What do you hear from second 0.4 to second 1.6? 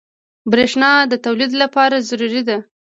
بریښنا د تولید